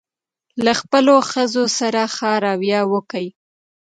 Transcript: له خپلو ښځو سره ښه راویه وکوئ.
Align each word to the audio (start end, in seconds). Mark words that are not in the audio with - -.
له 0.65 0.71
خپلو 0.81 1.15
ښځو 1.31 1.63
سره 1.79 2.01
ښه 2.15 2.31
راویه 2.43 2.81
وکوئ. 2.93 3.27